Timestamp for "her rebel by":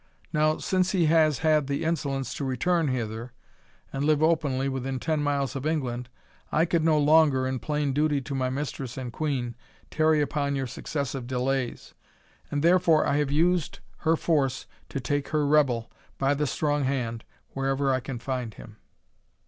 15.27-16.33